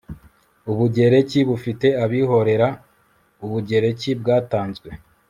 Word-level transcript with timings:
ubugereki 0.71 1.39
bufite 1.49 1.87
abihorera, 2.03 2.67
ubugereki 3.43 4.09
bwatanzwe 4.19 4.89